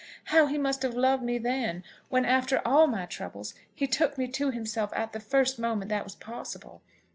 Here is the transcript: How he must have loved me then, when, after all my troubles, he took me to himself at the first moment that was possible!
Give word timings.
How 0.33 0.47
he 0.47 0.57
must 0.57 0.81
have 0.81 0.95
loved 0.95 1.21
me 1.21 1.37
then, 1.37 1.83
when, 2.09 2.25
after 2.25 2.59
all 2.65 2.87
my 2.87 3.05
troubles, 3.05 3.53
he 3.75 3.85
took 3.85 4.17
me 4.17 4.27
to 4.29 4.49
himself 4.49 4.89
at 4.95 5.13
the 5.13 5.19
first 5.19 5.59
moment 5.59 5.89
that 5.89 6.03
was 6.05 6.15
possible! 6.15 6.81